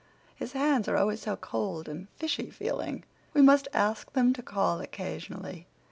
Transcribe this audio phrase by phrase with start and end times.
[0.35, 3.03] His hands are always so cold and fishy feeling.
[3.35, 5.67] We must ask them to call occasionally.